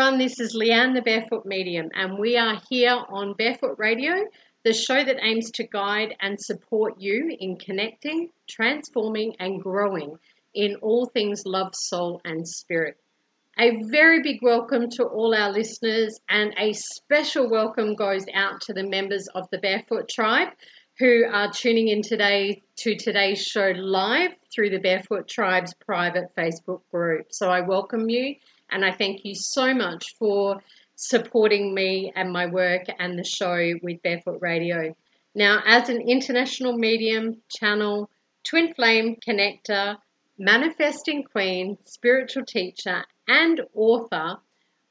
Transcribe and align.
everyone. 0.00 0.18
This 0.18 0.40
is 0.40 0.56
Leanne, 0.56 0.94
the 0.94 1.02
Barefoot 1.02 1.44
Medium, 1.44 1.90
and 1.92 2.18
we 2.18 2.38
are 2.38 2.58
here 2.70 2.98
on 3.10 3.34
Barefoot 3.34 3.74
Radio, 3.76 4.14
the 4.64 4.72
show 4.72 4.94
that 4.94 5.22
aims 5.22 5.50
to 5.52 5.66
guide 5.66 6.14
and 6.22 6.40
support 6.40 6.94
you 6.98 7.36
in 7.38 7.58
connecting, 7.58 8.30
transforming, 8.48 9.36
and 9.38 9.62
growing 9.62 10.16
in 10.54 10.76
all 10.76 11.04
things 11.04 11.42
love, 11.44 11.74
soul, 11.74 12.22
and 12.24 12.48
spirit. 12.48 12.96
A 13.58 13.82
very 13.90 14.22
big 14.22 14.38
welcome 14.40 14.88
to 14.92 15.04
all 15.04 15.34
our 15.34 15.52
listeners, 15.52 16.18
and 16.30 16.54
a 16.56 16.72
special 16.72 17.50
welcome 17.50 17.94
goes 17.94 18.24
out 18.32 18.62
to 18.62 18.72
the 18.72 18.88
members 18.88 19.28
of 19.34 19.50
the 19.50 19.58
Barefoot 19.58 20.08
Tribe 20.08 20.48
who 20.98 21.24
are 21.30 21.52
tuning 21.52 21.88
in 21.88 22.00
today 22.00 22.62
to 22.76 22.96
today's 22.96 23.42
show 23.42 23.72
live 23.76 24.30
through 24.54 24.70
the 24.70 24.78
Barefoot 24.78 25.28
Tribe's 25.28 25.74
private 25.74 26.34
Facebook 26.36 26.80
group. 26.90 27.26
So 27.32 27.50
I 27.50 27.60
welcome 27.60 28.08
you 28.08 28.36
and 28.70 28.84
I 28.84 28.92
thank 28.92 29.24
you 29.24 29.34
so 29.34 29.74
much 29.74 30.14
for 30.18 30.62
supporting 30.96 31.74
me 31.74 32.12
and 32.14 32.32
my 32.32 32.46
work 32.46 32.82
and 32.98 33.18
the 33.18 33.24
show 33.24 33.74
with 33.82 34.02
Barefoot 34.02 34.38
Radio. 34.40 34.94
Now, 35.34 35.62
as 35.64 35.88
an 35.88 36.00
international 36.00 36.76
medium, 36.76 37.42
channel, 37.48 38.10
twin 38.44 38.74
flame 38.74 39.16
connector, 39.26 39.96
manifesting 40.38 41.24
queen, 41.24 41.78
spiritual 41.84 42.44
teacher, 42.44 43.04
and 43.28 43.60
author, 43.74 44.38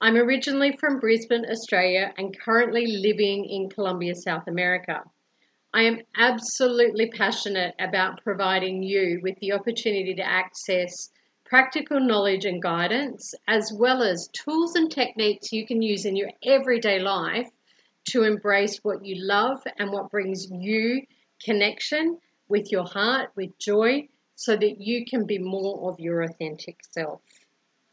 I'm 0.01 0.15
originally 0.15 0.77
from 0.79 0.99
Brisbane, 0.99 1.45
Australia, 1.45 2.13
and 2.17 2.37
currently 2.39 2.87
living 2.87 3.45
in 3.45 3.70
Colombia, 3.70 4.15
South 4.15 4.48
America. 4.48 5.04
I 5.73 5.84
am 5.84 5.99
absolutely 6.17 7.11
passionate 7.11 7.76
about 7.77 8.23
providing 8.23 8.82
you 8.82 9.20
with 9.21 9.37
the 9.39 9.51
opportunity 9.51 10.15
to 10.15 10.23
access 10.26 11.09
practical 11.49 11.99
knowledge 11.99 12.45
and 12.45 12.61
guidance, 12.61 13.33
as 13.47 13.73
well 13.75 14.03
as 14.03 14.29
tools 14.29 14.75
and 14.75 14.91
techniques 14.91 15.51
you 15.51 15.65
can 15.65 15.81
use 15.81 16.05
in 16.05 16.15
your 16.15 16.29
everyday 16.45 16.99
life 16.99 17.49
to 18.05 18.23
embrace 18.23 18.79
what 18.83 19.03
you 19.03 19.15
love 19.25 19.59
and 19.77 19.91
what 19.91 20.11
brings 20.11 20.47
you 20.51 21.01
connection 21.43 22.20
with 22.47 22.71
your 22.71 22.85
heart, 22.85 23.31
with 23.35 23.57
joy, 23.57 24.07
so 24.35 24.55
that 24.55 24.79
you 24.79 25.05
can 25.05 25.25
be 25.25 25.39
more 25.39 25.91
of 25.91 25.99
your 25.99 26.21
authentic 26.21 26.77
self. 26.91 27.20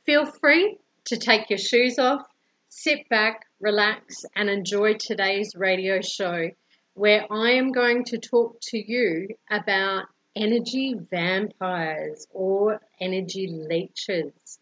Feel 0.05 0.27
free 0.27 0.79
to 1.07 1.17
take 1.17 1.49
your 1.49 1.59
shoes 1.59 1.99
off, 1.99 2.23
sit 2.69 3.09
back, 3.09 3.47
relax, 3.59 4.25
and 4.35 4.51
enjoy 4.51 4.95
today's 4.95 5.55
radio 5.57 6.01
show 6.03 6.51
where 6.93 7.27
I 7.31 7.53
am 7.53 7.73
going 7.73 8.05
to 8.05 8.19
talk 8.19 8.59
to 8.69 8.79
you 8.79 9.29
about 9.51 10.07
energy 10.37 10.95
vampires 10.95 12.27
or 12.33 12.81
energy 13.01 13.49
leeches. 13.49 14.59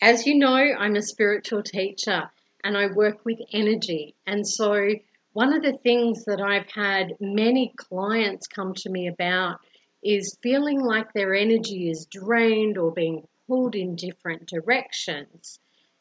As 0.00 0.26
you 0.26 0.36
know, 0.36 0.56
I'm 0.56 0.96
a 0.96 1.02
spiritual 1.02 1.62
teacher 1.62 2.28
and 2.64 2.76
I 2.76 2.88
work 2.88 3.24
with 3.24 3.38
energy. 3.52 4.14
And 4.26 4.46
so, 4.46 4.88
one 5.32 5.54
of 5.54 5.62
the 5.62 5.78
things 5.78 6.26
that 6.26 6.42
I've 6.42 6.70
had 6.70 7.14
many 7.20 7.72
clients 7.76 8.48
come 8.48 8.74
to 8.74 8.90
me 8.90 9.06
about 9.06 9.60
is 10.02 10.36
feeling 10.42 10.80
like 10.80 11.12
their 11.12 11.34
energy 11.34 11.88
is 11.88 12.06
drained 12.06 12.76
or 12.76 12.92
being 12.92 13.26
pulled 13.46 13.74
in 13.74 13.94
different 13.96 14.46
directions. 14.46 15.58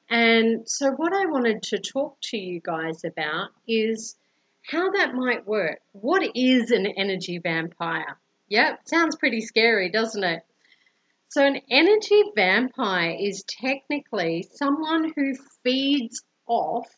And 0.09 0.67
so, 0.67 0.91
what 0.91 1.13
I 1.13 1.27
wanted 1.27 1.63
to 1.63 1.77
talk 1.77 2.17
to 2.23 2.37
you 2.37 2.59
guys 2.59 3.03
about 3.03 3.51
is 3.67 4.15
how 4.63 4.91
that 4.91 5.13
might 5.13 5.47
work. 5.47 5.79
What 5.93 6.23
is 6.35 6.71
an 6.71 6.85
energy 6.85 7.37
vampire? 7.37 8.17
Yep, 8.51 8.81
sounds 8.83 9.15
pretty 9.15 9.39
scary, 9.39 9.89
doesn't 9.89 10.25
it? 10.25 10.43
So, 11.29 11.41
an 11.45 11.61
energy 11.71 12.21
vampire 12.35 13.15
is 13.17 13.45
technically 13.47 14.45
someone 14.55 15.13
who 15.15 15.35
feeds 15.63 16.21
off 16.47 16.89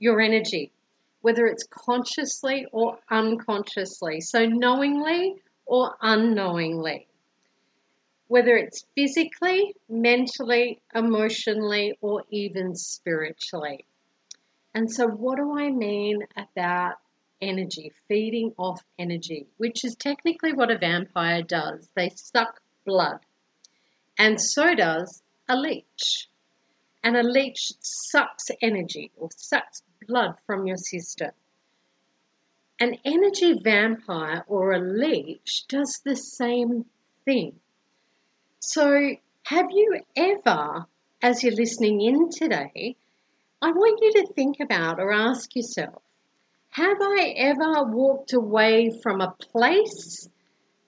your 0.00 0.20
energy, 0.20 0.72
whether 1.20 1.46
it's 1.46 1.64
consciously 1.70 2.66
or 2.72 2.98
unconsciously, 3.08 4.20
so 4.20 4.46
knowingly 4.46 5.36
or 5.64 5.94
unknowingly, 6.02 7.06
whether 8.26 8.56
it's 8.56 8.84
physically, 8.96 9.76
mentally, 9.88 10.80
emotionally, 10.92 11.96
or 12.00 12.24
even 12.30 12.74
spiritually. 12.74 13.84
And 14.74 14.90
so, 14.90 15.06
what 15.06 15.36
do 15.36 15.56
I 15.56 15.70
mean 15.70 16.26
about 16.36 16.96
energy, 17.40 17.92
feeding 18.08 18.52
off 18.58 18.82
energy, 18.98 19.46
which 19.56 19.84
is 19.84 19.96
technically 19.96 20.52
what 20.52 20.70
a 20.70 20.78
vampire 20.78 21.42
does. 21.42 21.88
They 21.94 22.10
suck 22.10 22.60
blood. 22.84 23.20
And 24.18 24.40
so 24.40 24.74
does 24.74 25.22
a 25.48 25.56
leech. 25.56 26.28
And 27.02 27.16
a 27.16 27.22
leech 27.22 27.72
sucks 27.80 28.46
energy 28.60 29.12
or 29.16 29.28
sucks 29.36 29.82
blood 30.06 30.36
from 30.46 30.66
your 30.66 30.76
system. 30.76 31.30
An 32.80 32.96
energy 33.04 33.54
vampire 33.62 34.44
or 34.48 34.72
a 34.72 34.80
leech 34.80 35.64
does 35.68 36.00
the 36.04 36.16
same 36.16 36.84
thing. 37.24 37.58
So, 38.60 39.16
have 39.44 39.66
you 39.70 40.00
ever, 40.16 40.86
as 41.22 41.42
you're 41.42 41.54
listening 41.54 42.00
in 42.00 42.30
today, 42.30 42.96
I 43.62 43.70
want 43.70 44.00
you 44.02 44.12
to 44.14 44.32
think 44.34 44.60
about 44.60 44.98
or 45.00 45.12
ask 45.12 45.54
yourself 45.54 46.02
have 46.76 46.98
I 47.00 47.32
ever 47.38 47.84
walked 47.84 48.34
away 48.34 48.90
from 49.02 49.22
a 49.22 49.34
place, 49.50 50.28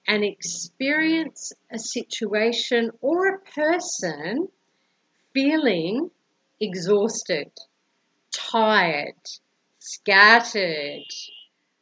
an 0.07 0.23
experience, 0.23 1.51
a 1.71 1.79
situation, 1.79 2.91
or 3.01 3.27
a 3.27 3.39
person 3.39 4.49
feeling 5.33 6.11
exhausted, 6.59 7.49
tired, 8.31 9.15
scattered, 9.79 11.09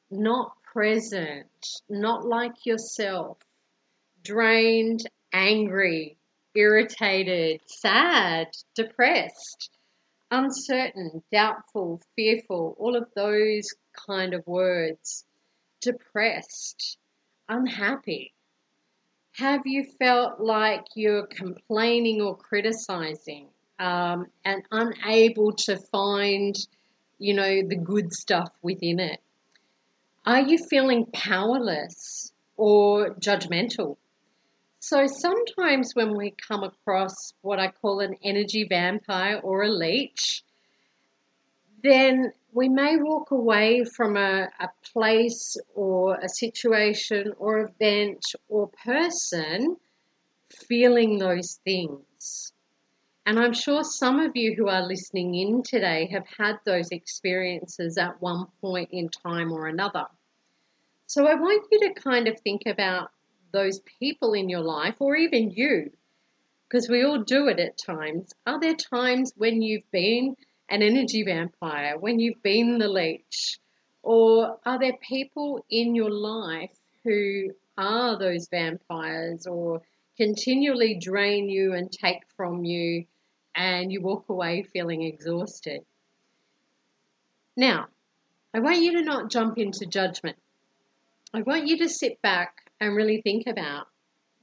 not 0.09 0.53
present, 0.63 1.68
not 1.89 2.25
like 2.25 2.66
yourself, 2.66 3.39
drained, 4.24 5.01
angry, 5.34 6.18
irritated, 6.56 7.59
sad, 7.66 8.47
depressed, 8.74 9.69
uncertain, 10.31 11.24
doubtful, 11.29 12.01
fearful, 12.16 12.74
all 12.79 12.95
of 12.95 13.09
those 13.13 13.68
kind 14.07 14.33
of 14.33 14.45
words. 14.47 15.25
Depressed, 15.81 16.97
unhappy. 17.49 18.33
Have 19.33 19.61
you 19.65 19.85
felt 19.99 20.39
like 20.39 20.85
you're 20.95 21.27
complaining 21.27 22.21
or 22.21 22.35
criticizing 22.35 23.47
um, 23.79 24.25
and 24.43 24.63
unable 24.71 25.53
to 25.53 25.77
find, 25.77 26.55
you 27.19 27.35
know, 27.35 27.61
the 27.67 27.75
good 27.75 28.13
stuff 28.13 28.49
within 28.61 28.99
it? 28.99 29.19
Are 30.25 30.41
you 30.41 30.57
feeling 30.57 31.05
powerless 31.13 32.33
or 32.57 33.15
judgmental? 33.15 33.97
So 34.79 35.05
sometimes 35.05 35.93
when 35.93 36.15
we 36.15 36.31
come 36.31 36.63
across 36.63 37.33
what 37.41 37.59
I 37.59 37.69
call 37.69 37.99
an 37.99 38.15
energy 38.23 38.65
vampire 38.67 39.39
or 39.43 39.63
a 39.63 39.69
leech, 39.69 40.43
then 41.83 42.31
we 42.57 42.69
may 42.69 42.97
walk 42.97 43.29
away 43.29 43.84
from 43.84 44.18
a, 44.18 44.50
a 44.59 44.69
place 44.91 45.57
or 45.75 46.16
a 46.16 46.28
situation 46.28 47.31
or 47.38 47.59
event 47.59 48.25
or 48.50 48.68
person 48.84 49.78
feeling 50.68 51.19
those 51.19 51.59
things. 51.63 52.51
And 53.28 53.38
I'm 53.38 53.53
sure 53.53 53.84
some 53.84 54.19
of 54.19 54.35
you 54.35 54.56
who 54.56 54.69
are 54.69 54.88
listening 54.88 55.35
in 55.35 55.62
today 55.62 56.09
have 56.12 56.25
had 56.35 56.56
those 56.66 56.89
experiences 56.89 58.00
at 58.00 58.19
one 58.24 58.48
point 58.60 58.89
in 58.92 59.10
time 59.10 59.51
or 59.51 59.68
another. 59.68 60.07
So 61.06 61.27
I 61.27 61.36
want 61.36 61.68
you 61.71 61.80
to 61.81 62.01
kind 62.01 62.27
of 62.27 62.39
think 62.39 62.63
about 62.65 63.12
those 63.51 63.81
people 64.00 64.33
in 64.33 64.50
your 64.50 64.62
life, 64.62 64.95
or 64.98 65.15
even 65.15 65.51
you, 65.51 65.92
because 66.68 66.89
we 66.89 67.03
all 67.03 67.21
do 67.21 67.50
it 67.50 67.60
at 67.60 67.77
times. 67.77 68.33
Are 68.48 68.60
there 68.60 68.74
times 68.74 69.31
when 69.38 69.62
you've 69.62 69.92
been 69.92 70.36
an 70.69 70.81
energy 70.81 71.23
vampire, 71.23 71.97
when 71.97 72.19
you've 72.19 72.41
been 72.43 72.77
the 72.77 72.87
leech? 72.87 73.59
Or 74.03 74.59
are 74.65 74.79
there 74.79 74.97
people 75.01 75.65
in 75.69 75.95
your 75.95 76.11
life 76.11 76.77
who 77.03 77.51
are 77.77 78.17
those 78.17 78.47
vampires 78.49 79.47
or 79.47 79.81
continually 80.17 80.97
drain 80.99 81.49
you 81.49 81.73
and 81.73 81.91
take 81.91 82.23
from 82.35 82.63
you 82.63 83.05
and 83.55 83.91
you 83.91 84.01
walk 84.01 84.29
away 84.29 84.63
feeling 84.63 85.03
exhausted? 85.03 85.81
Now, 87.55 87.87
I 88.53 88.59
want 88.59 88.81
you 88.81 88.93
to 88.93 89.03
not 89.03 89.29
jump 89.29 89.57
into 89.57 89.85
judgment. 89.85 90.37
I 91.33 91.41
want 91.41 91.67
you 91.67 91.79
to 91.79 91.89
sit 91.89 92.21
back 92.21 92.71
and 92.79 92.95
really 92.95 93.21
think 93.21 93.47
about 93.47 93.87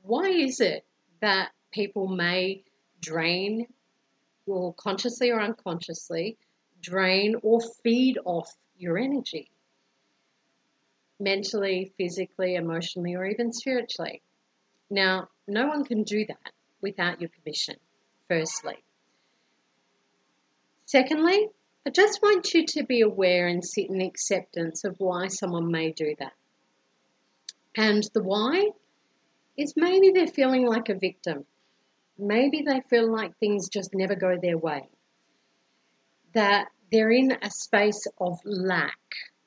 why 0.02 0.28
is 0.28 0.60
it 0.60 0.84
that 1.20 1.50
people 1.72 2.08
may 2.08 2.64
drain 3.00 3.66
or 4.46 4.75
consciously 4.75 5.31
or 5.31 5.41
unconsciously 5.41 6.37
drain 6.81 7.37
or 7.43 7.61
feed 7.82 8.19
off 8.25 8.50
your 8.76 8.99
energy 8.99 9.50
mentally, 11.19 11.93
physically, 11.96 12.55
emotionally, 12.55 13.14
or 13.14 13.25
even 13.25 13.52
spiritually. 13.52 14.20
Now, 14.91 15.29
no 15.46 15.67
one 15.67 15.85
can 15.85 16.02
do 16.02 16.26
that 16.26 16.52
without 16.81 17.20
your 17.20 17.31
permission, 17.31 17.76
firstly. 18.29 18.76
Secondly, 20.87 21.49
I 21.87 21.91
just 21.91 22.20
want 22.23 22.52
you 22.52 22.67
to 22.67 22.85
be 22.85 23.00
aware 23.00 23.46
and 23.46 23.64
sit 23.64 23.91
in 23.91 24.00
acceptance 24.00 24.85
of 24.85 24.96
why 24.99 25.29
someone 25.29 25.70
may 25.70 25.93
do 25.93 26.14
that. 26.19 26.32
And 27.76 28.02
the 28.14 28.23
why 28.23 28.70
is 29.56 29.75
maybe 29.76 30.11
they're 30.11 30.26
feeling 30.26 30.67
like 30.67 30.88
a 30.88 30.94
victim. 30.94 31.44
Maybe 32.19 32.62
they 32.62 32.81
feel 32.88 33.11
like 33.11 33.37
things 33.38 33.69
just 33.69 33.94
never 33.94 34.14
go 34.14 34.37
their 34.40 34.58
way. 34.58 34.88
That 36.34 36.69
they're 36.90 37.11
in 37.11 37.32
a 37.43 37.50
space 37.50 38.06
of 38.20 38.38
lack. 38.44 38.99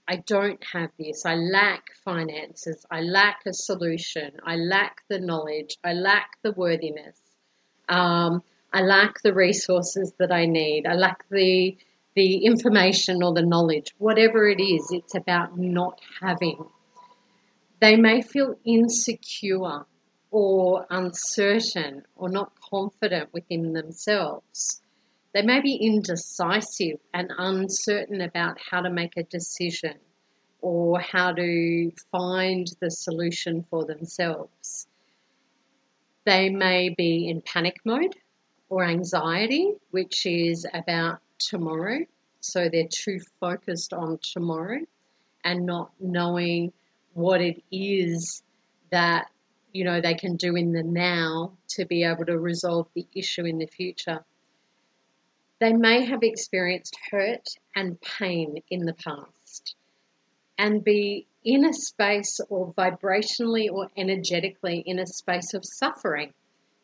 I 0.08 0.18
don't 0.18 0.64
have 0.74 0.92
this. 0.98 1.25
I 1.25 1.36
lack 1.36 1.84
finances. 2.06 2.86
I 2.90 3.02
lack 3.02 3.42
a 3.46 3.54
solution. 3.54 4.31
I 4.46 4.56
lack 4.56 5.02
the 5.10 5.19
knowledge. 5.19 5.78
I 5.84 5.94
lack 5.94 6.31
the 6.44 6.54
worthiness. 6.54 7.19
Um, 7.90 8.44
I 8.72 8.81
lack 8.81 9.22
the 9.22 9.34
resources 9.34 10.13
that 10.20 10.31
I 10.31 10.46
need. 10.46 10.86
I 10.88 10.94
lack 10.94 11.28
the 11.30 11.78
the 12.16 12.46
information 12.46 13.22
or 13.22 13.34
the 13.34 13.46
knowledge. 13.46 13.94
Whatever 14.00 14.48
it 14.48 14.60
is, 14.60 14.90
it's 14.92 15.13
about 15.13 15.58
not 15.58 16.00
having. 16.20 16.66
They 17.80 17.96
may 17.96 18.22
feel 18.22 18.56
insecure 18.66 19.86
or 20.31 20.85
uncertain 20.89 22.03
or 22.15 22.29
not 22.29 22.51
confident 22.59 23.29
within 23.33 23.74
themselves. 23.74 24.81
They 25.33 25.41
may 25.41 25.62
be 25.62 25.75
indecisive 25.75 27.00
and 27.13 27.31
uncertain 27.38 28.21
about 28.21 28.57
how 28.59 28.81
to 28.81 28.89
make 28.89 29.18
a 29.18 29.24
decision 29.24 29.95
or 30.62 31.00
how 31.00 31.33
to 31.33 31.91
find 32.12 32.68
the 32.81 32.89
solution 32.89 33.65
for 33.69 33.85
themselves. 33.85 34.88
They 36.25 36.50
may 36.50 36.89
be 36.89 37.29
in 37.29 37.41
panic 37.41 37.77
mode 37.85 38.15
or 38.69 38.83
anxiety, 38.83 39.74
which 39.91 40.25
is 40.25 40.65
about 40.74 41.19
tomorrow. 41.39 42.00
So 42.41 42.69
they're 42.69 42.89
too 42.91 43.19
focused 43.39 43.94
on 43.94 44.19
tomorrow 44.33 44.79
and 45.44 45.65
not 45.65 45.91
knowing 46.00 46.74
what 47.13 47.41
it 47.41 47.63
is 47.71 48.44
that 48.91 49.27
you 49.77 49.83
know 49.83 50.01
they 50.01 50.15
can 50.15 50.38
do 50.38 50.56
in 50.56 50.71
the 50.71 50.81
now 50.81 51.51
to 51.69 51.85
be 51.85 52.03
able 52.03 52.25
to 52.25 52.39
resolve 52.39 52.88
the 52.95 53.06
issue 53.13 53.45
in 53.45 53.59
the 53.59 53.68
future. 53.68 54.25
They 55.59 55.71
may 55.71 56.03
have 56.06 56.24
experienced 56.24 56.97
hurt 57.12 57.47
and 57.75 58.01
pain 58.01 58.56
in 58.71 58.85
the 58.85 58.95
past 58.95 59.75
and 60.57 60.83
be 60.83 61.27
in 61.44 61.63
a 61.63 61.74
space 61.74 62.39
or 62.50 62.74
vibrationally 62.74 63.69
or 63.71 63.89
energetically 63.95 64.81
in 64.83 64.97
a 64.97 65.06
space 65.06 65.53
of 65.53 65.63
suffering 65.63 66.33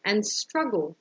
and 0.06 0.24
struggle. 0.24 0.96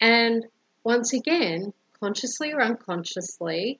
And 0.00 0.46
once 0.84 1.12
again, 1.12 1.74
consciously 2.00 2.54
or 2.54 2.62
unconsciously, 2.62 3.78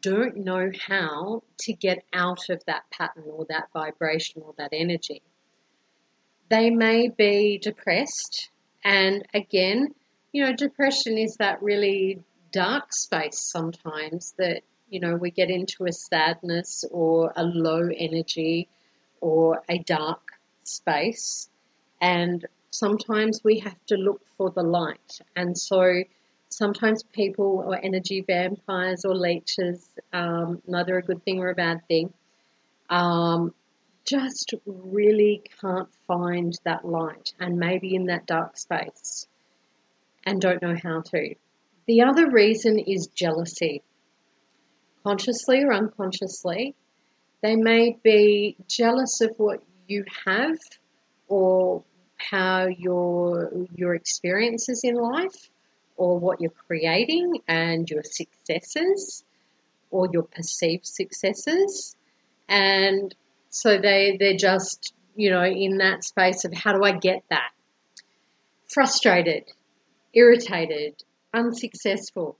don't 0.00 0.36
know 0.38 0.70
how 0.88 1.42
to 1.60 1.74
get 1.74 2.02
out 2.14 2.48
of 2.48 2.64
that 2.66 2.84
pattern 2.90 3.24
or 3.26 3.44
that 3.50 3.68
vibration 3.74 4.40
or 4.42 4.54
that 4.56 4.70
energy 4.72 5.22
they 6.48 6.70
may 6.70 7.08
be 7.08 7.58
depressed. 7.58 8.50
And 8.84 9.24
again, 9.34 9.94
you 10.32 10.44
know, 10.44 10.52
depression 10.54 11.18
is 11.18 11.36
that 11.36 11.62
really 11.62 12.20
dark 12.52 12.92
space 12.92 13.40
sometimes 13.40 14.34
that, 14.38 14.62
you 14.88 15.00
know, 15.00 15.16
we 15.16 15.30
get 15.30 15.50
into 15.50 15.84
a 15.84 15.92
sadness 15.92 16.84
or 16.90 17.32
a 17.36 17.44
low 17.44 17.88
energy 17.96 18.68
or 19.20 19.62
a 19.68 19.78
dark 19.78 20.20
space. 20.62 21.48
And 22.00 22.46
sometimes 22.70 23.40
we 23.42 23.60
have 23.60 23.78
to 23.86 23.96
look 23.96 24.20
for 24.36 24.50
the 24.50 24.62
light. 24.62 25.20
And 25.34 25.56
so 25.56 26.02
sometimes 26.48 27.02
people 27.02 27.64
or 27.66 27.76
energy 27.82 28.20
vampires 28.20 29.04
or 29.04 29.14
leeches, 29.14 29.88
um, 30.12 30.62
neither 30.66 30.98
a 30.98 31.02
good 31.02 31.24
thing 31.24 31.40
or 31.40 31.50
a 31.50 31.54
bad 31.54 31.86
thing, 31.88 32.12
um, 32.88 33.54
just 34.06 34.54
really 34.64 35.42
can't 35.60 35.88
find 36.06 36.52
that 36.64 36.84
light 36.84 37.32
and 37.40 37.58
maybe 37.58 37.94
in 37.94 38.06
that 38.06 38.26
dark 38.26 38.56
space 38.56 39.26
and 40.24 40.40
don't 40.40 40.62
know 40.62 40.76
how 40.82 41.02
to. 41.02 41.34
The 41.86 42.02
other 42.02 42.30
reason 42.30 42.78
is 42.78 43.08
jealousy. 43.08 43.82
Consciously 45.04 45.62
or 45.62 45.72
unconsciously, 45.72 46.74
they 47.42 47.54
may 47.54 47.96
be 48.02 48.56
jealous 48.68 49.20
of 49.20 49.34
what 49.36 49.62
you 49.86 50.04
have 50.24 50.58
or 51.28 51.84
how 52.16 52.66
your 52.66 53.52
your 53.74 53.94
experiences 53.94 54.80
in 54.82 54.96
life 54.96 55.50
or 55.96 56.18
what 56.18 56.40
you're 56.40 56.50
creating 56.66 57.40
and 57.46 57.88
your 57.88 58.02
successes 58.02 59.22
or 59.90 60.08
your 60.12 60.24
perceived 60.24 60.86
successes 60.86 61.94
and 62.48 63.14
so 63.56 63.78
they, 63.78 64.18
they're 64.20 64.36
just, 64.36 64.92
you 65.14 65.30
know, 65.30 65.42
in 65.42 65.78
that 65.78 66.04
space 66.04 66.44
of 66.44 66.52
how 66.52 66.74
do 66.74 66.84
I 66.84 66.92
get 66.92 67.24
that? 67.30 67.52
Frustrated, 68.68 69.44
irritated, 70.12 71.02
unsuccessful, 71.32 72.36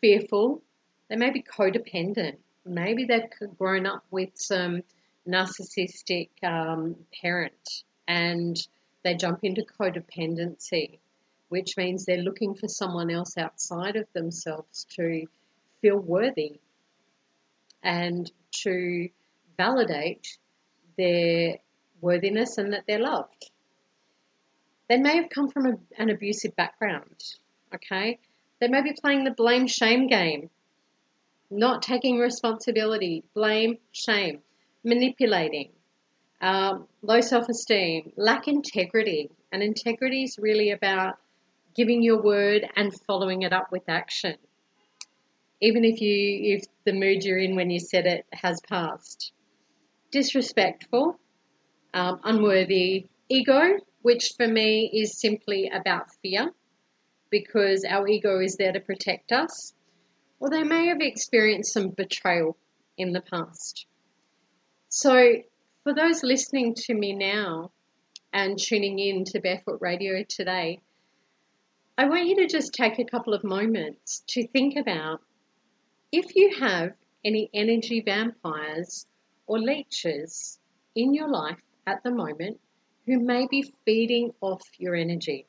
fearful. 0.00 0.62
They 1.08 1.16
may 1.16 1.30
be 1.30 1.42
codependent. 1.42 2.36
Maybe 2.64 3.04
they've 3.04 3.28
grown 3.58 3.84
up 3.84 4.04
with 4.12 4.28
some 4.34 4.82
narcissistic 5.28 6.28
um, 6.44 6.94
parent 7.20 7.82
and 8.06 8.56
they 9.02 9.16
jump 9.16 9.40
into 9.42 9.64
codependency, 9.80 11.00
which 11.48 11.76
means 11.76 12.04
they're 12.04 12.18
looking 12.18 12.54
for 12.54 12.68
someone 12.68 13.10
else 13.10 13.36
outside 13.36 13.96
of 13.96 14.06
themselves 14.12 14.86
to 14.90 15.26
feel 15.80 15.98
worthy 15.98 16.60
and 17.82 18.30
to 18.52 19.08
validate 19.56 20.38
their 20.96 21.58
worthiness 22.00 22.58
and 22.58 22.72
that 22.72 22.84
they're 22.86 23.00
loved. 23.00 23.50
They 24.88 24.98
may 24.98 25.16
have 25.16 25.30
come 25.30 25.48
from 25.48 25.66
a, 25.66 25.74
an 25.98 26.10
abusive 26.10 26.54
background, 26.56 27.22
okay? 27.74 28.18
They 28.60 28.68
may 28.68 28.82
be 28.82 28.92
playing 28.92 29.24
the 29.24 29.30
blame 29.30 29.66
shame 29.66 30.06
game, 30.06 30.50
not 31.50 31.82
taking 31.82 32.18
responsibility, 32.18 33.24
blame, 33.34 33.78
shame, 33.92 34.40
manipulating, 34.84 35.70
um, 36.40 36.88
low 37.02 37.20
self 37.20 37.48
esteem, 37.48 38.12
lack 38.16 38.48
integrity. 38.48 39.30
And 39.52 39.62
integrity 39.62 40.24
is 40.24 40.38
really 40.38 40.70
about 40.70 41.18
giving 41.74 42.02
your 42.02 42.20
word 42.20 42.68
and 42.76 42.92
following 43.06 43.42
it 43.42 43.52
up 43.52 43.70
with 43.70 43.82
action. 43.88 44.36
Even 45.60 45.84
if 45.84 46.00
you 46.00 46.56
if 46.56 46.64
the 46.84 46.92
mood 46.92 47.24
you're 47.24 47.38
in 47.38 47.54
when 47.54 47.70
you 47.70 47.78
said 47.78 48.06
it 48.06 48.26
has 48.32 48.60
passed 48.68 49.32
disrespectful, 50.12 51.18
um, 51.92 52.20
unworthy, 52.22 53.06
ego, 53.28 53.78
which 54.02 54.34
for 54.36 54.46
me 54.46 54.90
is 54.92 55.18
simply 55.18 55.70
about 55.70 56.14
fear 56.22 56.52
because 57.30 57.84
our 57.84 58.06
ego 58.06 58.40
is 58.40 58.56
there 58.56 58.72
to 58.72 58.80
protect 58.80 59.32
us, 59.32 59.72
or 60.38 60.50
they 60.50 60.62
may 60.62 60.86
have 60.86 61.00
experienced 61.00 61.72
some 61.72 61.88
betrayal 61.88 62.56
in 62.98 63.12
the 63.12 63.22
past. 63.22 63.86
So, 64.88 65.36
for 65.82 65.94
those 65.94 66.22
listening 66.22 66.74
to 66.86 66.94
me 66.94 67.14
now 67.14 67.72
and 68.32 68.58
tuning 68.58 68.98
in 68.98 69.24
to 69.24 69.40
Barefoot 69.40 69.78
Radio 69.80 70.24
today, 70.28 70.80
I 71.96 72.04
want 72.06 72.26
you 72.26 72.36
to 72.36 72.46
just 72.46 72.74
take 72.74 72.98
a 72.98 73.04
couple 73.04 73.32
of 73.32 73.44
moments 73.44 74.22
to 74.28 74.46
think 74.46 74.76
about 74.76 75.20
if 76.12 76.36
you 76.36 76.56
have 76.60 76.92
any 77.24 77.48
energy 77.54 78.02
vampires 78.02 79.06
or 79.46 79.58
leeches 79.58 80.58
in 80.94 81.14
your 81.14 81.28
life 81.28 81.60
at 81.86 82.02
the 82.02 82.10
moment 82.10 82.60
who 83.06 83.18
may 83.18 83.46
be 83.46 83.72
feeding 83.84 84.32
off 84.40 84.62
your 84.78 84.94
energy, 84.94 85.46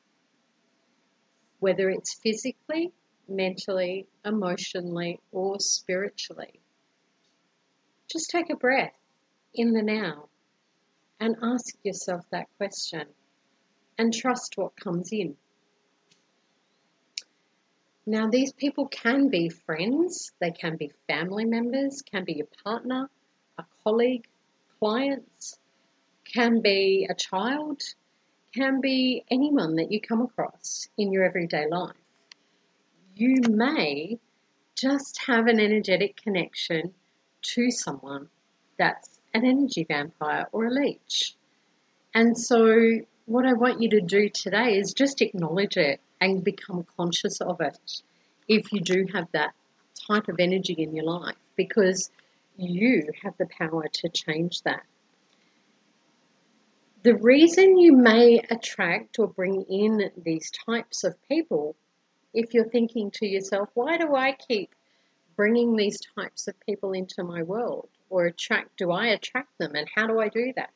whether 1.59 1.89
it's 1.89 2.15
physically, 2.15 2.91
mentally, 3.27 4.07
emotionally, 4.25 5.19
or 5.31 5.59
spiritually. 5.59 6.59
Just 8.11 8.29
take 8.29 8.49
a 8.49 8.55
breath 8.55 8.97
in 9.53 9.73
the 9.73 9.83
now 9.83 10.29
and 11.19 11.35
ask 11.41 11.75
yourself 11.83 12.25
that 12.31 12.47
question 12.57 13.07
and 13.97 14.13
trust 14.13 14.57
what 14.57 14.75
comes 14.75 15.09
in. 15.11 15.35
Now, 18.05 18.27
these 18.27 18.51
people 18.51 18.87
can 18.87 19.29
be 19.29 19.47
friends, 19.49 20.31
they 20.39 20.51
can 20.51 20.75
be 20.75 20.91
family 21.07 21.45
members, 21.45 22.01
can 22.01 22.25
be 22.25 22.33
your 22.33 22.47
partner, 22.63 23.09
a 23.57 23.65
colleague, 23.83 24.27
clients, 24.79 25.59
can 26.33 26.61
be 26.61 27.07
a 27.09 27.13
child, 27.13 27.81
can 28.55 28.81
be 28.81 29.23
anyone 29.29 29.75
that 29.75 29.91
you 29.91 30.01
come 30.01 30.21
across 30.21 30.87
in 30.97 31.11
your 31.11 31.23
everyday 31.23 31.67
life. 31.67 31.95
You 33.15 33.41
may 33.49 34.19
just 34.75 35.19
have 35.27 35.47
an 35.47 35.59
energetic 35.59 36.17
connection 36.21 36.93
to 37.41 37.71
someone 37.71 38.29
that's 38.77 39.19
an 39.33 39.45
energy 39.45 39.83
vampire 39.83 40.47
or 40.51 40.65
a 40.65 40.71
leech. 40.71 41.35
And 42.13 42.37
so, 42.37 42.99
what 43.25 43.45
I 43.45 43.53
want 43.53 43.81
you 43.81 43.89
to 43.91 44.01
do 44.01 44.29
today 44.29 44.77
is 44.77 44.93
just 44.93 45.21
acknowledge 45.21 45.77
it 45.77 45.99
and 46.19 46.43
become 46.43 46.85
conscious 46.97 47.41
of 47.41 47.61
it. 47.61 48.01
if 48.47 48.73
you 48.73 48.81
do 48.81 49.07
have 49.13 49.27
that 49.31 49.53
type 50.07 50.27
of 50.27 50.35
energy 50.39 50.73
in 50.73 50.93
your 50.93 51.05
life 51.05 51.35
because 51.55 52.11
you 52.57 53.03
have 53.23 53.35
the 53.37 53.47
power 53.47 53.87
to 53.87 54.09
change 54.09 54.61
that. 54.63 54.83
The 57.03 57.15
reason 57.15 57.77
you 57.77 57.97
may 57.97 58.39
attract 58.49 59.19
or 59.19 59.27
bring 59.27 59.63
in 59.63 60.11
these 60.23 60.51
types 60.51 61.03
of 61.03 61.15
people, 61.27 61.75
if 62.33 62.53
you're 62.53 62.69
thinking 62.69 63.11
to 63.15 63.27
yourself, 63.27 63.69
why 63.73 63.97
do 63.97 64.15
I 64.15 64.33
keep 64.33 64.73
bringing 65.35 65.75
these 65.75 65.99
types 66.15 66.47
of 66.47 66.59
people 66.61 66.93
into 66.93 67.23
my 67.23 67.43
world? 67.43 67.89
Or 68.09 68.25
attract, 68.25 68.77
do 68.77 68.91
I 68.91 69.07
attract 69.07 69.57
them? 69.57 69.75
And 69.75 69.87
how 69.93 70.07
do 70.07 70.19
I 70.19 70.29
do 70.29 70.53
that? 70.55 70.69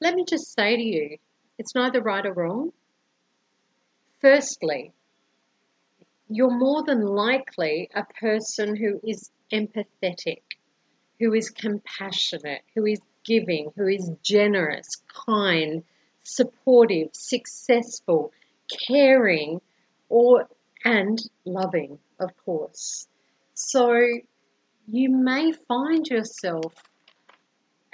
Let 0.00 0.14
me 0.14 0.24
just 0.24 0.54
say 0.54 0.76
to 0.76 0.82
you, 0.82 1.18
it's 1.58 1.74
neither 1.74 2.00
right 2.00 2.24
or 2.24 2.32
wrong. 2.32 2.72
Firstly, 4.20 4.92
you're 6.28 6.56
more 6.56 6.82
than 6.82 7.02
likely 7.04 7.90
a 7.94 8.04
person 8.04 8.74
who 8.74 9.00
is 9.06 9.30
empathetic, 9.52 10.42
who 11.24 11.32
is 11.32 11.48
compassionate, 11.48 12.60
who 12.74 12.84
is 12.84 13.00
giving, 13.24 13.72
who 13.76 13.86
is 13.86 14.10
generous, 14.22 15.02
kind, 15.26 15.82
supportive, 16.22 17.08
successful, 17.12 18.30
caring, 18.86 19.62
or 20.10 20.46
and 20.84 21.18
loving, 21.46 21.98
of 22.20 22.30
course. 22.44 23.08
So 23.54 23.98
you 24.86 25.08
may 25.10 25.52
find 25.66 26.06
yourself 26.06 26.74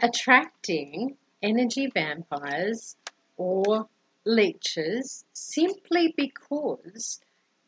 attracting 0.02 1.16
energy 1.40 1.88
vampires 1.94 2.96
or 3.36 3.86
leeches 4.24 5.24
simply 5.32 6.12
because 6.16 7.20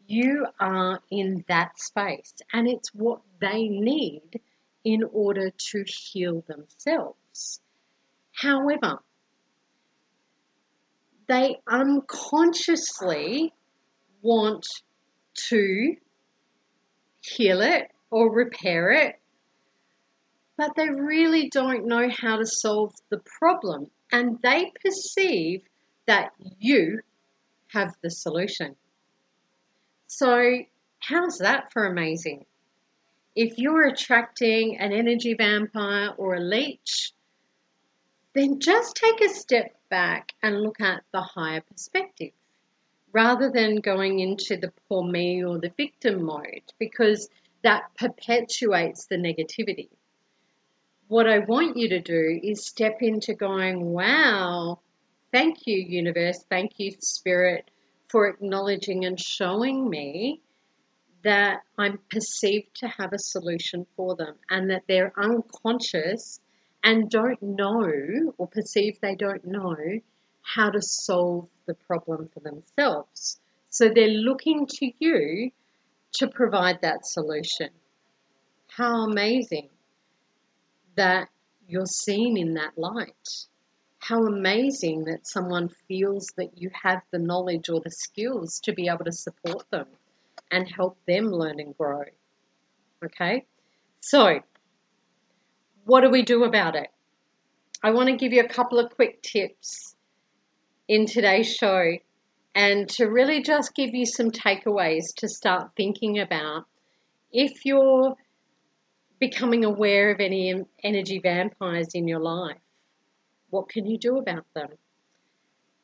you 0.09 0.45
are 0.59 1.01
in 1.13 1.45
that 1.47 1.79
space 1.79 2.35
and 2.53 2.69
it's 2.69 2.93
what 2.93 3.21
they 3.41 3.69
need 3.69 4.41
in 4.85 5.03
order 5.13 5.51
to 5.51 5.85
heal 5.87 6.45
themselves. 6.47 7.61
However, 8.33 9.01
they 11.29 11.61
unconsciously 11.69 13.53
want 14.23 14.67
to 15.49 15.97
heal 17.21 17.61
it 17.61 17.91
or 18.11 18.33
repair 18.33 18.91
it, 18.91 19.19
but 20.57 20.75
they 20.77 20.89
really 20.89 21.49
don't 21.49 21.87
know 21.87 22.09
how 22.11 22.37
to 22.37 22.47
solve 22.47 22.93
the 23.11 23.23
problem 23.39 23.91
and 24.11 24.39
they 24.43 24.71
perceive 24.85 25.63
that 26.07 26.33
you 26.59 27.01
have 27.69 27.95
the 28.03 28.11
solution. 28.11 28.77
So, 30.07 30.59
how's 30.99 31.39
that 31.39 31.73
for 31.73 31.87
amazing? 31.87 32.45
If 33.35 33.59
you're 33.59 33.87
attracting 33.87 34.79
an 34.79 34.93
energy 34.93 35.35
vampire 35.35 36.11
or 36.19 36.35
a 36.35 36.41
leech, 36.41 37.13
then 38.35 38.61
just 38.61 38.97
take 38.97 39.21
a 39.23 39.29
step 39.29 39.75
back 39.89 40.33
and 40.43 40.63
look 40.63 40.81
at 40.81 41.03
the 41.13 41.23
higher 41.23 41.63
perspective 41.63 42.33
rather 43.13 43.51
than 43.51 43.77
going 43.77 44.21
into 44.21 44.57
the 44.57 44.73
poor 44.89 45.05
me 45.05 45.45
or 45.45 45.59
the 45.59 45.73
victim 45.77 46.25
mode 46.25 46.73
because 46.79 47.29
that 47.63 47.95
perpetuates 47.97 49.07
the 49.07 49.17
negativity. 49.17 49.91
What 51.09 51.29
I 51.29 51.41
want 51.41 51.77
you 51.77 51.91
to 51.91 52.01
do 52.01 52.41
is 52.43 52.67
step 52.67 53.03
into 53.03 53.35
going, 53.35 53.85
wow, 53.85 54.81
thank 55.31 55.67
you, 55.67 55.77
universe, 55.77 56.43
thank 56.49 56.73
you, 56.79 56.93
spirit, 57.01 57.71
for 58.09 58.29
acknowledging 58.29 59.05
and 59.05 59.21
showing 59.21 59.89
me 59.89 60.41
that 61.25 61.63
I'm 61.79 61.99
perceived 62.11 62.75
to 62.77 62.89
have 62.89 63.13
a 63.13 63.19
solution 63.19 63.87
for 63.97 64.17
them 64.17 64.35
and 64.51 64.71
that 64.71 64.83
they're 64.89 65.13
unconscious 65.17 66.41
and 66.83 67.11
don't 67.11 67.41
know 67.43 68.35
or 68.39 68.47
perceive 68.49 68.99
they 69.01 69.15
don't 69.15 69.45
know 69.45 69.77
how 70.43 70.71
to 70.71 70.83
solve 70.83 71.49
the 71.67 71.75
problem 71.75 72.29
for 72.35 72.41
themselves. 72.41 73.39
So 73.71 73.89
they're 73.89 74.09
looking 74.09 74.67
to 74.67 74.93
you 74.99 75.51
to 76.15 76.29
provide 76.29 76.83
that 76.83 77.07
solution. 77.07 77.71
How 78.69 79.05
amazing 79.05 79.69
that 80.97 81.29
you're 81.69 81.87
seen 81.87 82.37
in 82.37 82.55
that 82.55 82.77
light 82.77 83.47
how 84.03 84.27
amazing 84.27 85.05
that 85.05 85.25
someone 85.29 85.69
feels 85.87 86.27
that 86.37 86.59
you 86.59 86.69
have 86.83 87.01
the 87.13 87.21
knowledge 87.21 87.69
or 87.69 87.81
the 87.81 87.91
skills 87.91 88.61
to 88.65 88.73
be 88.73 88.89
able 88.89 89.05
to 89.05 89.13
support 89.13 89.65
them 89.71 89.87
and 90.53 90.69
help 90.69 90.97
them 91.07 91.33
learn 91.33 91.59
and 91.59 91.77
grow. 91.77 92.05
Okay? 93.05 93.45
So, 94.01 94.41
what 95.85 96.03
do 96.03 96.11
we 96.11 96.23
do 96.23 96.45
about 96.45 96.77
it? 96.77 96.89
I 97.83 97.91
want 97.91 98.09
to 98.11 98.17
give 98.17 98.33
you 98.33 98.43
a 98.43 98.49
couple 98.49 98.79
of 98.79 98.95
quick 98.95 99.23
tips 99.23 99.97
in 100.87 101.07
today's 101.07 101.53
show 101.53 101.97
and 102.55 102.89
to 102.91 103.07
really 103.07 103.43
just 103.43 103.75
give 103.75 103.95
you 103.95 104.07
some 104.07 104.31
takeaways 104.31 105.15
to 105.17 105.29
start 105.29 105.73
thinking 105.77 106.21
about 106.21 106.67
if 107.33 107.65
you're 107.65 108.15
becoming 109.19 109.65
aware 109.65 110.13
of 110.13 110.21
any 110.21 110.55
energy 110.85 111.19
vampires 111.19 111.89
in 111.95 112.07
your 112.07 112.21
life 112.21 112.59
what 113.53 113.69
can 113.69 113.87
you 113.87 113.99
do 113.99 114.17
about 114.17 114.47
them? 114.55 114.71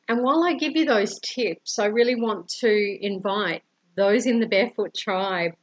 And 0.07 0.23
while 0.23 0.43
I 0.43 0.55
give 0.55 0.75
you 0.75 0.85
those 0.85 1.19
tips, 1.19 1.77
I 1.77 1.85
really 1.85 2.15
want 2.15 2.49
to 2.61 2.97
invite 3.05 3.61
those 3.95 4.25
in 4.25 4.39
the 4.39 4.47
Barefoot 4.47 4.93
Tribe, 4.93 5.53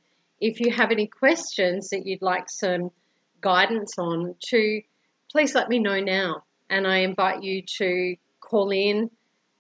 if 0.41 0.61
you 0.61 0.71
have 0.71 0.91
any 0.91 1.07
questions 1.07 1.91
that 1.91 2.07
you'd 2.07 2.23
like 2.23 2.49
some 2.49 2.91
guidance 3.41 3.95
on, 3.99 4.35
to 4.49 4.83
please 5.31 5.55
let 5.55 5.69
me 5.69 5.79
know 5.79 6.01
now. 6.01 6.45
And 6.69 6.87
I 6.87 6.99
invite 6.99 7.43
you 7.43 7.63
to 7.79 8.17
call 8.41 8.71
in 8.71 9.11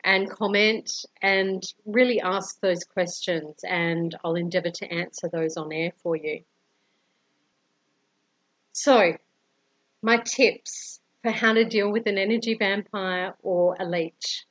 and 0.05 0.31
comment 0.31 0.91
and 1.21 1.63
really 1.85 2.21
ask 2.21 2.61
those 2.61 2.85
questions, 2.85 3.57
and 3.65 4.17
I'll 4.25 4.37
endeavour 4.37 4.71
to 4.71 4.93
answer 4.93 5.29
those 5.29 5.57
on 5.57 5.73
air 5.73 5.93
for 6.03 6.15
you. 6.15 6.43
So, 8.73 9.15
my 10.03 10.19
tips 10.19 11.01
for 11.23 11.33
how 11.33 11.55
to 11.55 11.65
deal 11.65 11.91
with 11.91 12.07
an 12.07 12.19
energy 12.19 12.55
vampire 12.55 13.35
or 13.43 13.75
a 13.81 13.85
leech. 13.85 14.47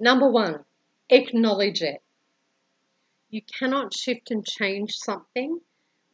Number 0.00 0.28
one, 0.28 0.64
acknowledge 1.08 1.82
it. 1.82 2.02
You 3.34 3.42
cannot 3.58 3.92
shift 3.92 4.30
and 4.30 4.46
change 4.46 4.92
something 4.94 5.58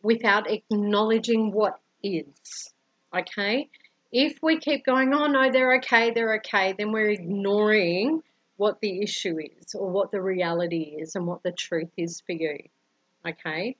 without 0.03 0.50
acknowledging 0.50 1.53
what 1.53 1.79
is. 2.03 2.73
Okay? 3.15 3.69
If 4.11 4.39
we 4.43 4.59
keep 4.59 4.87
going, 4.87 5.12
oh 5.12 5.27
no, 5.27 5.53
they're 5.53 5.75
okay, 5.81 6.12
they're 6.12 6.37
okay, 6.37 6.73
then 6.73 6.93
we're 6.93 7.11
ignoring 7.11 8.23
what 8.57 8.81
the 8.81 9.03
issue 9.03 9.37
is 9.39 9.75
or 9.75 9.91
what 9.91 10.11
the 10.11 10.23
reality 10.23 10.97
is 10.99 11.15
and 11.15 11.27
what 11.27 11.43
the 11.43 11.53
truth 11.53 11.91
is 11.99 12.23
for 12.23 12.33
you. 12.33 12.57
Okay? 13.29 13.77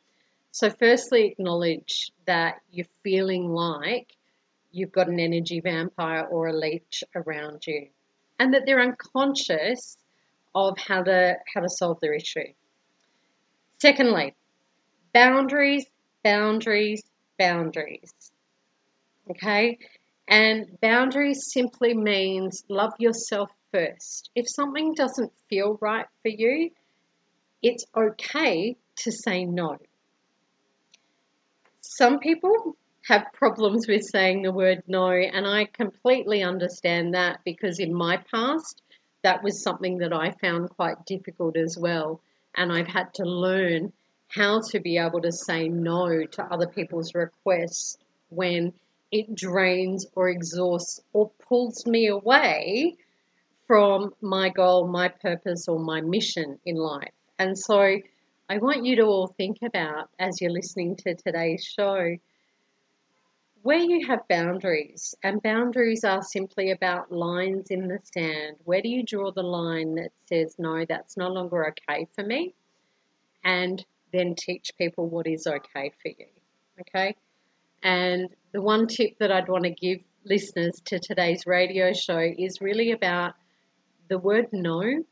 So, 0.51 0.69
firstly, 0.69 1.29
acknowledge 1.29 2.13
that 2.27 2.61
you're 2.71 2.93
feeling 3.03 3.49
like 3.49 4.15
you've 4.71 4.93
got 4.93 5.09
an 5.09 5.19
energy 5.19 5.61
vampire 5.61 6.27
or 6.31 6.49
a 6.49 6.53
leech 6.53 7.05
around 7.15 7.67
you, 7.67 7.89
and 8.39 8.53
that 8.53 8.65
they're 8.67 8.83
unconscious 8.83 9.97
of 10.55 10.77
how 10.77 11.03
to 11.05 11.37
how 11.55 11.63
to 11.63 11.71
solve 11.71 12.01
their 12.01 12.13
issue. 12.13 12.53
Secondly, 13.81 14.35
boundaries, 15.15 15.87
boundaries, 16.23 17.03
boundaries. 17.39 18.13
Okay? 19.31 19.79
And 20.29 20.79
boundaries 20.81 21.51
simply 21.53 21.95
means 21.95 22.63
love 22.69 22.93
yourself 22.99 23.51
first. 23.73 24.31
If 24.35 24.49
something 24.49 24.95
doesn't 24.95 25.33
feel 25.49 25.79
right 25.81 26.07
for 26.23 26.29
you, 26.29 26.71
it's 27.63 27.87
okay 27.97 28.77
to 28.97 29.13
say 29.13 29.45
no. 29.45 29.79
Some 31.81 32.19
people 32.19 32.77
have 33.09 33.33
problems 33.33 33.89
with 33.89 34.03
saying 34.05 34.43
the 34.43 34.53
word 34.53 34.83
no, 34.87 35.11
and 35.11 35.47
I 35.47 35.65
completely 35.65 36.43
understand 36.43 37.15
that 37.15 37.41
because 37.45 37.79
in 37.79 37.95
my 37.95 38.19
past, 38.31 38.83
that 39.23 39.43
was 39.43 39.63
something 39.63 39.99
that 39.99 40.13
I 40.13 40.33
found 40.33 40.71
quite 40.71 41.05
difficult 41.07 41.57
as 41.57 41.77
well. 41.79 42.21
And 42.55 42.73
I've 42.73 42.87
had 42.87 43.15
to 43.15 43.25
learn 43.25 43.93
how 44.29 44.61
to 44.71 44.81
be 44.81 44.99
able 44.99 45.21
to 45.23 45.33
say 45.33 45.69
no 45.69 46.25
to 46.25 46.45
other 46.45 46.67
people's 46.67 47.15
requests 47.15 47.99
when 48.29 48.73
it 49.11 49.35
drains 49.35 50.07
or 50.15 50.29
exhausts 50.29 51.01
or 51.13 51.31
pulls 51.49 51.85
me 51.87 52.07
away 52.07 52.97
from 53.67 54.15
my 54.21 54.49
goal, 54.51 54.87
my 54.87 55.09
purpose, 55.09 55.67
or 55.69 55.79
my 55.79 56.01
mission 56.01 56.59
in 56.65 56.77
life. 56.77 57.13
And 57.39 57.59
so 57.59 57.81
I 58.49 58.59
want 58.59 58.85
you 58.85 58.97
to 58.97 59.03
all 59.03 59.29
think 59.37 59.59
about 59.63 60.11
as 60.19 60.41
you're 60.41 60.51
listening 60.51 60.97
to 60.97 61.15
today's 61.15 61.65
show 61.65 62.17
where 63.63 63.79
you 63.79 64.07
have 64.07 64.27
boundaries, 64.29 65.15
and 65.23 65.43
boundaries 65.43 66.05
are 66.05 66.23
simply 66.23 66.71
about 66.71 67.13
lines 67.13 67.71
in 67.71 67.89
the 67.89 67.99
sand, 68.15 68.57
where 68.65 68.81
do 68.81 68.89
you 68.89 69.03
draw 69.05 69.31
the 69.31 69.43
line 69.43 69.97
that 69.97 70.11
says, 70.27 70.55
no, 70.59 70.85
that's 70.89 71.17
no 71.17 71.29
longer 71.29 71.69
okay 71.69 72.07
for 72.15 72.25
me? 72.25 72.55
And 73.45 73.85
then 74.13 74.35
teach 74.35 74.71
people 74.79 75.07
what 75.07 75.27
is 75.27 75.47
okay 75.47 75.93
for 76.03 76.09
you. 76.09 76.27
Okay? 76.81 77.17
And 77.83 78.29
the 78.53 78.63
one 78.63 78.87
tip 78.87 79.19
that 79.19 79.31
I'd 79.31 79.49
want 79.49 79.65
to 79.65 79.71
give 79.71 80.01
listeners 80.25 80.81
to 80.87 80.99
today's 80.99 81.47
radio 81.47 81.93
show 81.93 82.19
is 82.19 82.61
really 82.61 82.93
about 82.93 83.35
the 84.09 84.19
word 84.19 84.49
no 84.53 85.05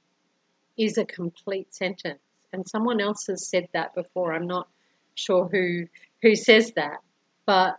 is 0.77 0.99
a 0.99 1.05
complete 1.05 1.75
sentence. 1.75 2.21
And 2.53 2.69
someone 2.69 3.01
else 3.01 3.27
has 3.27 3.47
said 3.47 3.69
that 3.73 3.95
before. 3.95 4.33
I'm 4.33 4.47
not 4.47 4.69
sure 5.15 5.49
who 5.49 5.87
who 6.23 6.35
says 6.35 6.73
that, 6.77 6.99
but 7.47 7.79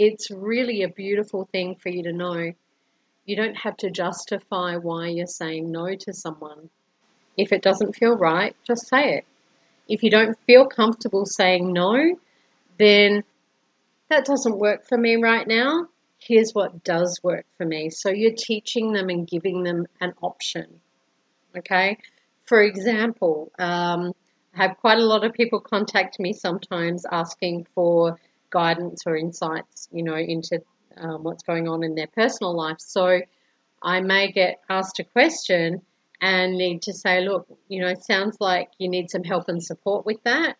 it's 0.00 0.30
really 0.30 0.82
a 0.82 0.88
beautiful 0.88 1.46
thing 1.52 1.74
for 1.74 1.90
you 1.90 2.04
to 2.04 2.12
know. 2.14 2.54
You 3.26 3.36
don't 3.36 3.56
have 3.56 3.76
to 3.78 3.90
justify 3.90 4.76
why 4.76 5.08
you're 5.08 5.26
saying 5.26 5.70
no 5.70 5.94
to 5.94 6.14
someone. 6.14 6.70
If 7.36 7.52
it 7.52 7.60
doesn't 7.60 7.96
feel 7.96 8.16
right, 8.16 8.56
just 8.66 8.88
say 8.88 9.16
it. 9.18 9.26
If 9.90 10.02
you 10.02 10.10
don't 10.10 10.38
feel 10.46 10.64
comfortable 10.64 11.26
saying 11.26 11.70
no, 11.70 12.18
then 12.78 13.24
that 14.08 14.24
doesn't 14.24 14.58
work 14.58 14.88
for 14.88 14.96
me 14.96 15.16
right 15.16 15.46
now. 15.46 15.88
Here's 16.18 16.52
what 16.54 16.82
does 16.82 17.20
work 17.22 17.44
for 17.58 17.66
me. 17.66 17.90
So 17.90 18.08
you're 18.08 18.32
teaching 18.34 18.94
them 18.94 19.10
and 19.10 19.28
giving 19.28 19.64
them 19.64 19.86
an 20.00 20.14
option. 20.22 20.80
Okay? 21.54 21.98
For 22.46 22.62
example, 22.62 23.52
um, 23.58 24.14
I 24.54 24.62
have 24.62 24.78
quite 24.78 24.98
a 24.98 25.04
lot 25.04 25.24
of 25.24 25.34
people 25.34 25.60
contact 25.60 26.18
me 26.18 26.32
sometimes 26.32 27.04
asking 27.04 27.66
for 27.74 28.18
guidance 28.50 29.02
or 29.06 29.16
insights, 29.16 29.88
you 29.92 30.02
know, 30.02 30.16
into 30.16 30.60
um, 30.96 31.22
what's 31.22 31.42
going 31.42 31.68
on 31.68 31.84
in 31.84 31.94
their 31.94 32.08
personal 32.08 32.54
life. 32.56 32.78
So 32.78 33.20
I 33.82 34.00
may 34.00 34.32
get 34.32 34.60
asked 34.68 34.98
a 34.98 35.04
question 35.04 35.82
and 36.20 36.56
need 36.56 36.82
to 36.82 36.92
say, 36.92 37.22
look, 37.26 37.46
you 37.68 37.80
know, 37.80 37.88
it 37.88 38.04
sounds 38.04 38.36
like 38.40 38.70
you 38.78 38.88
need 38.88 39.10
some 39.10 39.24
help 39.24 39.48
and 39.48 39.62
support 39.62 40.04
with 40.04 40.22
that. 40.24 40.56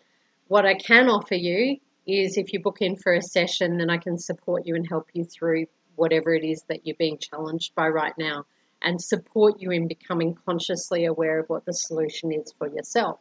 What 0.49 0.65
I 0.65 0.75
can 0.75 1.09
offer 1.09 1.35
you 1.35 1.79
is 2.07 2.39
if 2.39 2.53
you 2.53 2.61
book 2.61 2.79
in 2.81 2.97
for 2.97 3.13
a 3.13 3.23
session, 3.23 3.77
then 3.77 3.91
I 3.91 3.99
can 3.99 4.19
support 4.19 4.67
you 4.67 4.75
and 4.75 4.89
help 4.89 5.09
you 5.13 5.25
through 5.25 5.67
whatever 5.97 6.35
it 6.35 6.45
is 6.45 6.63
that 6.69 6.87
you're 6.87 6.97
being 6.97 7.19
challenged 7.19 7.75
by 7.75 7.89
right 7.89 8.15
now 8.19 8.47
and 8.83 9.01
support 9.01 9.61
you 9.61 9.71
in 9.71 9.87
becoming 9.87 10.35
consciously 10.47 11.05
aware 11.05 11.41
of 11.41 11.49
what 11.49 11.67
the 11.67 11.75
solution 11.75 12.33
is 12.33 12.53
for 12.59 12.67
yourself. 12.67 13.21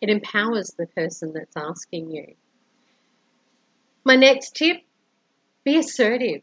It 0.00 0.08
empowers 0.08 0.74
the 0.78 0.86
person 0.86 1.32
that's 1.34 1.56
asking 1.56 2.10
you. 2.10 2.34
My 4.06 4.14
next 4.14 4.54
tip 4.54 4.76
be 5.64 5.78
assertive. 5.78 6.42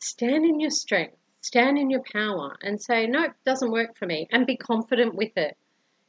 Stand 0.00 0.44
in 0.44 0.58
your 0.58 0.70
strength, 0.70 1.16
stand 1.40 1.78
in 1.78 1.88
your 1.88 2.02
power, 2.02 2.56
and 2.60 2.82
say, 2.82 3.06
Nope, 3.06 3.30
doesn't 3.44 3.70
work 3.70 3.96
for 3.96 4.06
me, 4.06 4.26
and 4.32 4.44
be 4.44 4.56
confident 4.56 5.14
with 5.14 5.30
it. 5.36 5.56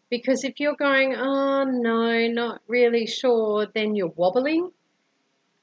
Because 0.10 0.44
if 0.44 0.60
you're 0.60 0.76
going, 0.76 1.14
Oh, 1.16 1.66
no, 1.66 2.28
not 2.30 2.62
really 2.68 3.06
sure, 3.06 3.68
then 3.76 3.96
you're 3.96 4.08
wobbling. 4.08 4.72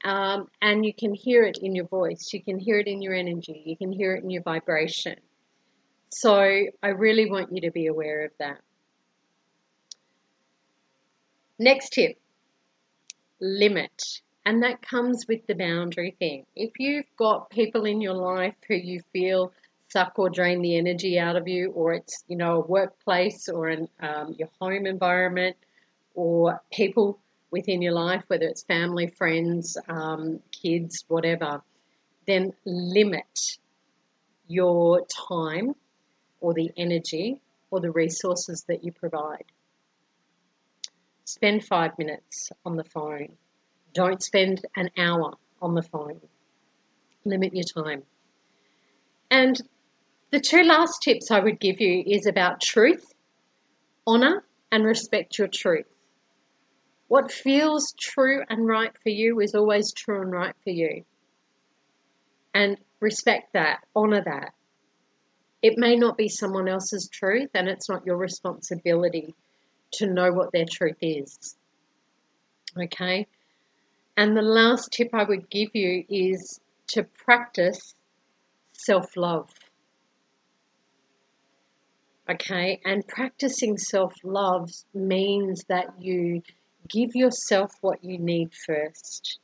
Um, 0.05 0.47
and 0.62 0.87
you 0.87 0.95
can 0.95 1.12
hear 1.12 1.43
it 1.43 1.59
in 1.61 1.75
your 1.75 1.88
voice, 1.88 2.31
you 2.33 2.41
can 2.41 2.61
hear 2.61 2.79
it 2.79 2.87
in 2.87 3.03
your 3.03 3.14
energy, 3.14 3.61
you 3.67 3.76
can 3.76 3.91
hear 3.91 4.14
it 4.14 4.23
in 4.23 4.31
your 4.31 4.43
vibration. 4.43 5.17
So 6.11 6.37
I 6.37 6.88
really 6.91 7.29
want 7.29 7.53
you 7.53 7.62
to 7.62 7.73
be 7.73 7.88
aware 7.88 8.26
of 8.26 8.31
that. 8.38 8.61
Next 11.59 11.88
tip 11.88 12.21
limit. 13.41 14.21
And 14.47 14.63
that 14.63 14.83
comes 14.83 15.27
with 15.27 15.47
the 15.47 15.55
boundary 15.55 16.15
thing. 16.19 16.45
If 16.55 16.73
you've 16.79 17.07
got 17.17 17.50
people 17.50 17.87
in 17.87 18.00
your 18.00 18.15
life 18.15 18.54
who 18.69 18.75
you 18.75 19.00
feel 19.13 19.52
suck 19.89 20.19
or 20.19 20.28
drain 20.28 20.61
the 20.61 20.76
energy 20.76 21.19
out 21.19 21.37
of 21.37 21.47
you, 21.47 21.71
or 21.71 21.95
it's, 21.95 22.25
you 22.28 22.37
know, 22.37 22.57
a 22.57 22.67
workplace 22.67 23.49
or 23.49 23.69
an, 23.69 23.89
um, 24.00 24.35
your 24.39 24.49
home 24.61 24.87
environment, 24.87 25.57
or 26.15 26.61
people 26.73 27.19
within 27.50 27.80
your 27.80 27.93
life, 27.93 28.25
whether 28.26 28.47
it's 28.47 28.65
family, 28.65 29.07
friends, 29.07 29.78
um, 29.89 30.41
kids, 30.50 31.04
whatever, 31.09 31.63
then 32.26 32.52
limit 32.65 33.59
your 34.49 35.07
time 35.07 35.75
or 36.41 36.54
the 36.54 36.71
energy 36.76 37.41
or 37.71 37.80
the 37.80 37.91
resources 37.91 38.65
that 38.69 38.85
you 38.85 38.93
provide. 38.93 39.45
Spend 41.25 41.65
five 41.65 41.97
minutes 41.99 42.50
on 42.65 42.76
the 42.76 42.85
phone. 42.85 43.37
Don't 43.95 44.23
spend 44.23 44.67
an 44.76 44.91
hour 44.99 45.35
on 45.63 45.75
the 45.75 45.83
phone. 45.83 46.21
Limit 47.25 47.54
your 47.54 47.65
time. 47.65 48.02
And 49.30 49.61
the 50.30 50.41
two 50.41 50.63
last 50.63 51.00
tips 51.02 51.30
I 51.30 51.39
would 51.39 51.61
give 51.61 51.80
you 51.80 52.02
is 52.04 52.26
about 52.26 52.61
truth, 52.61 53.15
honour, 54.07 54.45
and 54.71 54.85
respect 54.85 55.39
your 55.39 55.49
truth. 55.49 55.87
What 57.07 57.30
feels 57.30 57.95
true 57.99 58.43
and 58.49 58.67
right 58.67 58.93
for 59.02 59.11
you 59.11 59.41
is 59.41 59.54
always 59.54 59.93
true 59.93 60.21
and 60.23 60.33
right 60.33 60.54
for 60.65 60.71
you. 60.71 61.04
And 62.52 62.78
respect 63.00 63.52
that, 63.52 63.85
honour 63.95 64.23
that. 64.25 64.54
It 65.63 65.78
may 65.78 65.97
not 65.97 66.17
be 66.17 66.28
someone 66.28 66.69
else's 66.69 67.09
truth, 67.09 67.50
and 67.54 67.69
it's 67.69 67.89
not 67.89 68.07
your 68.07 68.17
responsibility 68.17 69.35
to 69.93 70.07
know 70.07 70.33
what 70.33 70.52
their 70.52 70.67
truth 70.71 70.99
is. 71.00 71.57
Okay? 72.76 73.26
And 74.17 74.37
the 74.37 74.43
last 74.43 74.93
tip 74.93 75.11
I 75.13 75.25
would 75.25 75.50
give 75.50 75.71
you 75.75 76.05
is 76.09 76.61
to 76.89 77.03
practice 77.03 77.95
self 78.73 79.17
love. 79.17 79.50
Okay, 82.31 82.81
and 82.85 83.07
practicing 83.07 83.77
self 83.77 84.15
love 84.23 84.71
means 84.95 85.65
that 85.69 86.00
you 86.00 86.43
give 86.89 87.17
yourself 87.17 87.73
what 87.81 88.05
you 88.05 88.19
need 88.19 88.53
first. 88.55 89.41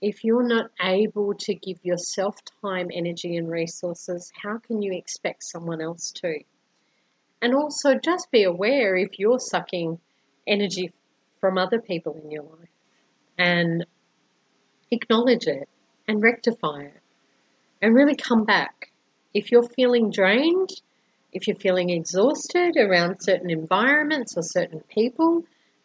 If 0.00 0.24
you're 0.24 0.48
not 0.48 0.72
able 0.82 1.34
to 1.34 1.54
give 1.54 1.78
yourself 1.84 2.34
time, 2.60 2.90
energy, 2.92 3.36
and 3.36 3.48
resources, 3.48 4.32
how 4.42 4.58
can 4.58 4.82
you 4.82 4.92
expect 4.94 5.44
someone 5.44 5.80
else 5.80 6.10
to? 6.22 6.40
And 7.40 7.54
also 7.54 7.94
just 7.94 8.32
be 8.32 8.42
aware 8.42 8.96
if 8.96 9.20
you're 9.20 9.38
sucking 9.38 10.00
energy 10.44 10.92
from 11.40 11.56
other 11.56 11.80
people 11.80 12.20
in 12.24 12.32
your 12.32 12.42
life 12.42 12.68
and 13.38 13.86
acknowledge 14.92 15.46
it 15.46 15.68
and 16.06 16.22
rectify 16.22 16.82
it 16.82 17.00
and 17.80 17.94
really 17.94 18.14
come 18.14 18.44
back. 18.44 18.92
If 19.34 19.50
you're 19.50 19.62
feeling 19.62 20.10
drained, 20.10 20.70
if 21.32 21.48
you're 21.48 21.56
feeling 21.56 21.90
exhausted 21.90 22.76
around 22.76 23.22
certain 23.22 23.50
environments 23.50 24.36
or 24.36 24.42
certain 24.42 24.80
people, 24.80 25.44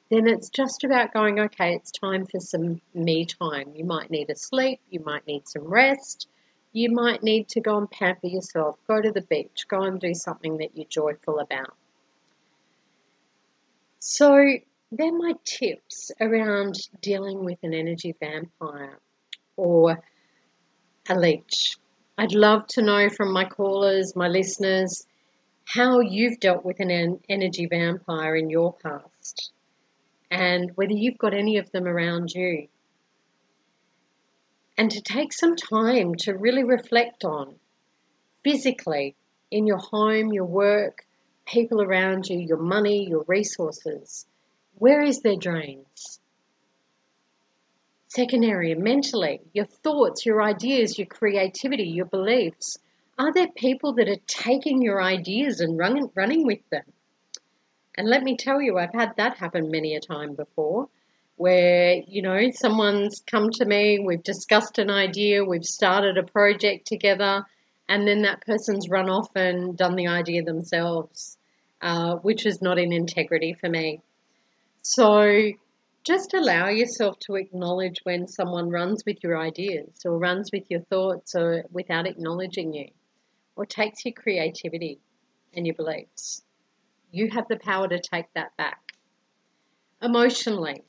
then 0.10 0.28
it's 0.28 0.50
just 0.50 0.84
about 0.84 1.14
going, 1.14 1.40
okay, 1.40 1.74
it's 1.74 1.92
time 1.92 2.26
for 2.26 2.40
some 2.40 2.82
me 2.94 3.26
time. 3.26 3.74
You 3.76 3.86
might 3.86 4.12
need 4.12 4.30
a 4.30 4.36
sleep, 4.36 4.80
you 4.90 5.00
might 5.00 5.26
need 5.26 5.48
some 5.48 5.66
rest, 5.66 6.28
you 6.72 6.92
might 6.92 7.24
need 7.24 7.50
to 7.50 7.62
go 7.62 7.78
and 7.78 7.90
pamper 7.90 8.28
yourself, 8.28 8.78
go 8.88 9.02
to 9.02 9.12
the 9.12 9.22
beach, 9.22 9.66
go 9.68 9.82
and 9.84 10.00
do 10.00 10.14
something 10.14 10.58
that 10.58 10.76
you're 10.76 10.86
joyful 10.86 11.40
about. 11.40 11.74
So, 14.00 14.58
they're 14.92 15.12
my 15.12 15.34
tips 15.44 16.12
around 16.20 16.76
dealing 17.02 17.44
with 17.44 17.60
an 17.64 17.74
energy 17.74 18.16
vampire 18.20 19.00
or 19.56 20.02
a 21.10 21.20
leech. 21.20 21.78
I'd 22.18 22.34
love 22.34 22.68
to 22.68 22.82
know 22.82 23.10
from 23.10 23.32
my 23.32 23.46
callers, 23.46 24.16
my 24.16 24.28
listeners, 24.28 25.06
how 25.66 26.00
you've 26.00 26.40
dealt 26.40 26.64
with 26.64 26.80
an 26.80 27.20
energy 27.30 27.66
vampire 27.66 28.36
in 28.36 28.50
your 28.50 28.74
past 28.74 29.52
and 30.32 30.72
whether 30.76 30.94
you've 30.94 31.18
got 31.18 31.34
any 31.34 31.58
of 31.58 31.72
them 31.72 31.86
around 31.86 32.32
you 32.34 32.68
and 34.78 34.92
to 34.92 35.02
take 35.02 35.34
some 35.34 35.56
time 35.56 36.16
to 36.16 36.34
really 36.34 36.64
reflect 36.64 37.26
on 37.26 37.56
physically 38.44 39.16
in 39.52 39.66
your 39.68 39.80
home, 39.80 40.32
your 40.32 40.46
work, 40.46 41.06
people 41.46 41.82
around 41.82 42.28
you, 42.28 42.40
your 42.40 42.58
money, 42.58 43.08
your 43.10 43.26
resources. 43.28 44.26
Where 44.80 45.02
is 45.02 45.22
their 45.22 45.36
drains? 45.36 46.20
Second 48.10 48.44
area, 48.44 48.76
mentally, 48.76 49.42
your 49.54 49.66
thoughts, 49.66 50.26
your 50.26 50.42
ideas, 50.42 50.98
your 50.98 51.08
creativity, 51.08 51.86
your 51.86 52.06
beliefs. 52.06 52.78
Are 53.18 53.34
there 53.34 53.48
people 53.48 53.94
that 53.94 54.08
are 54.08 54.22
taking 54.28 54.82
your 54.82 55.02
ideas 55.02 55.62
and 55.62 55.78
run, 55.78 56.12
running 56.16 56.46
with 56.46 56.68
them? 56.70 56.84
And 57.98 58.08
let 58.08 58.22
me 58.22 58.38
tell 58.38 58.62
you, 58.62 58.78
I've 58.78 58.94
had 58.94 59.16
that 59.18 59.38
happen 59.38 59.72
many 59.72 59.96
a 59.96 60.00
time 60.00 60.36
before 60.36 60.90
where, 61.38 62.02
you 62.08 62.22
know, 62.22 62.50
someone's 62.52 63.24
come 63.26 63.50
to 63.52 63.66
me, 63.66 64.00
we've 64.00 64.24
discussed 64.24 64.80
an 64.80 64.90
idea, 64.90 65.44
we've 65.44 65.66
started 65.66 66.18
a 66.18 66.24
project 66.24 66.88
together, 66.88 67.46
and 67.88 68.08
then 68.08 68.24
that 68.24 68.42
person's 68.42 68.90
run 68.90 69.10
off 69.10 69.30
and 69.36 69.78
done 69.78 69.96
the 69.96 70.08
idea 70.08 70.44
themselves, 70.44 71.38
uh, 71.82 72.16
which 72.18 72.46
is 72.46 72.62
not 72.62 72.80
in 72.80 72.92
integrity 72.92 73.54
for 73.54 73.70
me. 73.70 74.02
So 74.90 75.52
just 76.06 76.34
allow 76.34 76.70
yourself 76.70 77.20
to 77.26 77.36
acknowledge 77.36 77.98
when 78.04 78.26
someone 78.26 78.70
runs 78.70 79.04
with 79.06 79.22
your 79.22 79.38
ideas 79.38 80.06
or 80.06 80.18
runs 80.18 80.50
with 80.54 80.64
your 80.72 80.80
thoughts 80.80 81.36
or 81.36 81.66
without 81.70 82.08
acknowledging 82.08 82.74
you 82.74 82.88
or 83.58 83.66
takes 83.66 84.06
your 84.06 84.14
creativity 84.14 85.02
and 85.54 85.68
your 85.68 85.76
beliefs. 85.76 86.42
You 87.12 87.30
have 87.32 87.50
the 87.50 87.60
power 87.60 87.90
to 87.90 88.00
take 88.00 88.28
that 88.34 88.56
back. 88.56 88.94
emotionally? 90.02 90.86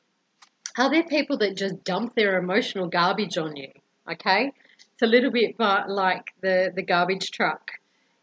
Are 0.79 0.91
there 0.91 1.03
people 1.03 1.39
that 1.39 1.57
just 1.57 1.83
dump 1.83 2.15
their 2.15 2.39
emotional 2.39 2.87
garbage 2.87 3.37
on 3.37 3.57
you? 3.57 3.73
Okay, 4.09 4.53
it's 4.93 5.03
a 5.03 5.07
little 5.07 5.33
bit 5.33 5.57
like 5.59 6.27
the, 6.41 6.73
the 6.73 6.83
garbage 6.83 7.33
truck. 7.33 7.73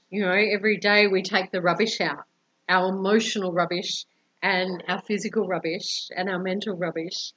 You 0.10 0.22
know, 0.22 0.32
every 0.32 0.78
day 0.78 1.08
we 1.08 1.22
take 1.22 1.52
the 1.52 1.62
rubbish 1.62 2.00
out, 2.00 2.24
our 2.70 2.88
emotional 2.88 3.52
rubbish 3.52 4.06
and 4.42 4.84
our 4.88 5.02
physical 5.02 5.48
rubbish 5.48 6.10
and 6.16 6.30
our 6.30 6.40
mental 6.40 6.76
rubbish. 6.76 7.34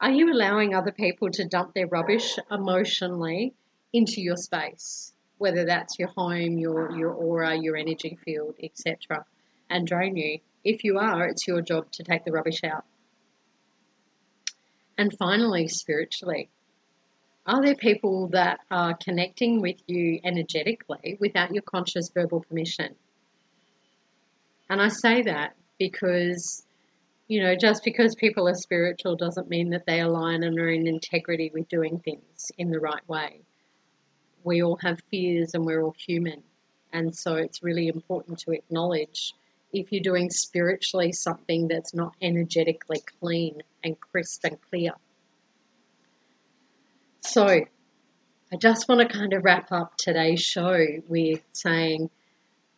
Are 0.00 0.10
you 0.10 0.32
allowing 0.32 0.74
other 0.74 0.92
people 0.92 1.30
to 1.32 1.48
dump 1.48 1.74
their 1.74 1.86
rubbish 1.86 2.38
emotionally 2.50 3.54
into 3.92 4.20
your 4.20 4.36
space, 4.36 5.12
whether 5.38 5.64
that's 5.64 5.98
your 5.98 6.08
home, 6.08 6.58
your, 6.58 6.96
your 6.96 7.12
aura, 7.12 7.56
your 7.56 7.76
energy 7.76 8.18
field, 8.24 8.56
etc., 8.62 9.24
and 9.70 9.86
drain 9.86 10.16
you? 10.16 10.40
If 10.64 10.84
you 10.84 10.98
are, 10.98 11.26
it's 11.26 11.46
your 11.46 11.62
job 11.62 11.90
to 11.92 12.02
take 12.02 12.24
the 12.24 12.32
rubbish 12.32 12.62
out. 12.64 12.84
And 14.98 15.16
finally, 15.18 15.68
spiritually, 15.68 16.50
are 17.46 17.62
there 17.62 17.76
people 17.76 18.28
that 18.28 18.60
are 18.70 18.94
connecting 18.94 19.60
with 19.60 19.76
you 19.86 20.20
energetically 20.24 21.16
without 21.20 21.54
your 21.54 21.62
conscious 21.62 22.10
verbal 22.12 22.40
permission? 22.40 22.96
And 24.68 24.80
I 24.80 24.88
say 24.88 25.22
that 25.22 25.55
because, 25.78 26.64
you 27.28 27.42
know, 27.42 27.54
just 27.56 27.84
because 27.84 28.14
people 28.14 28.48
are 28.48 28.54
spiritual 28.54 29.16
doesn't 29.16 29.48
mean 29.48 29.70
that 29.70 29.86
they 29.86 30.00
align 30.00 30.42
and 30.42 30.58
are 30.58 30.68
in 30.68 30.86
integrity 30.86 31.50
with 31.52 31.68
doing 31.68 31.98
things 31.98 32.52
in 32.58 32.70
the 32.70 32.80
right 32.80 33.06
way. 33.08 33.40
We 34.44 34.62
all 34.62 34.76
have 34.82 35.00
fears 35.10 35.54
and 35.54 35.64
we're 35.64 35.82
all 35.82 35.96
human. 35.98 36.42
And 36.92 37.14
so 37.14 37.34
it's 37.34 37.62
really 37.62 37.88
important 37.88 38.38
to 38.40 38.52
acknowledge 38.52 39.34
if 39.72 39.92
you're 39.92 40.02
doing 40.02 40.30
spiritually 40.30 41.12
something 41.12 41.68
that's 41.68 41.92
not 41.94 42.14
energetically 42.22 43.02
clean 43.20 43.62
and 43.82 43.98
crisp 44.00 44.44
and 44.44 44.56
clear. 44.70 44.92
So, 47.20 47.46
I 48.52 48.56
just 48.56 48.88
want 48.88 49.00
to 49.00 49.18
kind 49.18 49.32
of 49.32 49.44
wrap 49.44 49.72
up 49.72 49.96
today's 49.96 50.40
show 50.40 50.86
with 51.08 51.42
saying 51.52 52.10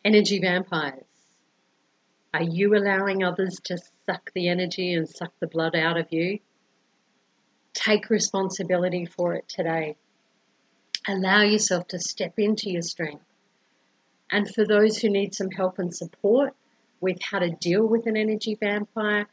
energy 0.03 0.39
vampires. 0.39 1.03
Are 2.33 2.43
you 2.43 2.75
allowing 2.75 3.23
others 3.23 3.59
to 3.65 3.77
suck 4.05 4.31
the 4.33 4.49
energy 4.49 4.93
and 4.93 5.09
suck 5.09 5.33
the 5.39 5.47
blood 5.47 5.75
out 5.75 5.97
of 5.97 6.11
you? 6.11 6.39
Take 7.73 8.09
responsibility 8.09 9.05
for 9.05 9.33
it 9.33 9.47
today. 9.47 9.95
Allow 11.07 11.41
yourself 11.41 11.87
to 11.87 11.99
step 11.99 12.33
into 12.37 12.69
your 12.69 12.83
strength. 12.83 13.25
And 14.29 14.47
for 14.53 14.63
those 14.63 14.97
who 14.97 15.09
need 15.09 15.33
some 15.33 15.49
help 15.49 15.79
and 15.79 15.95
support, 15.95 16.53
with 17.01 17.17
how 17.21 17.39
to 17.39 17.49
deal 17.49 17.85
with 17.85 18.05
an 18.05 18.17
energy 18.17 18.55
vampire, 18.55 19.27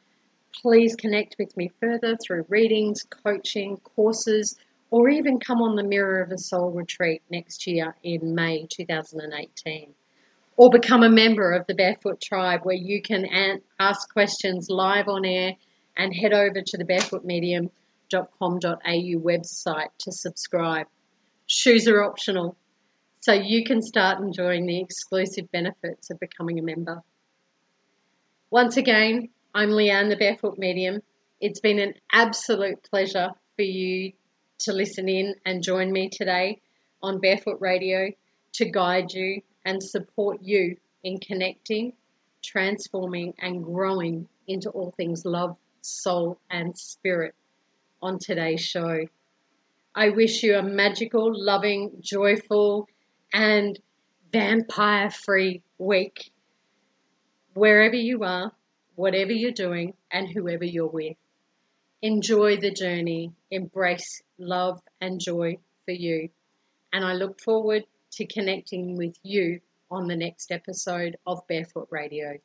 please 0.62 0.96
connect 0.96 1.36
with 1.38 1.54
me 1.56 1.70
further 1.80 2.16
through 2.16 2.46
readings, 2.48 3.02
coaching, 3.02 3.76
courses, 3.76 4.56
or 4.90 5.08
even 5.08 5.38
come 5.38 5.60
on 5.60 5.76
the 5.76 5.82
Mirror 5.82 6.22
of 6.22 6.30
a 6.30 6.38
Soul 6.38 6.70
retreat 6.70 7.22
next 7.28 7.66
year 7.66 7.94
in 8.02 8.34
May 8.34 8.66
2018. 8.70 9.94
Or 10.56 10.70
become 10.70 11.02
a 11.02 11.10
member 11.10 11.52
of 11.52 11.66
the 11.66 11.74
Barefoot 11.74 12.20
Tribe 12.20 12.60
where 12.62 12.74
you 12.74 13.02
can 13.02 13.26
ask 13.78 14.10
questions 14.10 14.70
live 14.70 15.06
on 15.06 15.26
air 15.26 15.52
and 15.96 16.14
head 16.14 16.32
over 16.32 16.62
to 16.64 16.78
the 16.78 16.84
barefootmedium.com.au 16.84 19.20
website 19.20 19.90
to 19.98 20.12
subscribe. 20.12 20.86
Shoes 21.46 21.86
are 21.88 22.02
optional, 22.02 22.56
so 23.20 23.34
you 23.34 23.64
can 23.64 23.82
start 23.82 24.20
enjoying 24.20 24.64
the 24.66 24.80
exclusive 24.80 25.52
benefits 25.52 26.10
of 26.10 26.18
becoming 26.18 26.58
a 26.58 26.62
member. 26.62 27.02
Once 28.50 28.78
again, 28.78 29.28
I'm 29.54 29.70
Leanne, 29.70 30.08
the 30.08 30.16
Barefoot 30.16 30.58
Medium. 30.58 31.02
It's 31.40 31.60
been 31.60 31.78
an 31.78 31.94
absolute 32.10 32.82
pleasure 32.90 33.28
for 33.56 33.62
you 33.62 34.12
to 34.60 34.72
listen 34.72 35.08
in 35.08 35.34
and 35.44 35.62
join 35.62 35.92
me 35.92 36.08
today 36.10 36.62
on 37.02 37.20
Barefoot 37.20 37.58
Radio 37.60 38.10
to 38.54 38.70
guide 38.70 39.12
you 39.12 39.42
and 39.66 39.82
support 39.82 40.38
you 40.42 40.76
in 41.02 41.18
connecting, 41.18 41.92
transforming, 42.42 43.34
and 43.38 43.64
growing 43.64 44.28
into 44.46 44.70
all 44.70 44.94
things 44.96 45.26
love, 45.26 45.56
soul, 45.82 46.38
and 46.48 46.78
spirit 46.78 47.34
on 48.00 48.18
today's 48.20 48.60
show. 48.60 49.00
I 49.94 50.10
wish 50.10 50.44
you 50.44 50.56
a 50.56 50.62
magical, 50.62 51.32
loving, 51.34 51.96
joyful, 52.00 52.88
and 53.32 53.78
vampire 54.32 55.10
free 55.10 55.62
week 55.78 56.30
wherever 57.54 57.96
you 57.96 58.22
are, 58.22 58.52
whatever 58.94 59.32
you're 59.32 59.50
doing, 59.50 59.94
and 60.12 60.28
whoever 60.28 60.64
you're 60.64 60.86
with. 60.86 61.16
Enjoy 62.02 62.58
the 62.58 62.70
journey, 62.70 63.32
embrace 63.50 64.22
love 64.38 64.80
and 65.00 65.18
joy 65.18 65.58
for 65.86 65.92
you. 65.92 66.28
And 66.92 67.04
I 67.04 67.14
look 67.14 67.40
forward 67.40 67.84
to 68.12 68.26
connecting 68.26 68.96
with 68.96 69.16
you 69.22 69.60
on 69.90 70.06
the 70.06 70.16
next 70.16 70.50
episode 70.50 71.16
of 71.26 71.46
Barefoot 71.48 71.88
Radio. 71.90 72.38